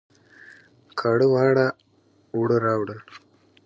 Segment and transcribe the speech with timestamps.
[0.99, 1.67] کاڼه واړه
[2.35, 2.99] اوړه راوړل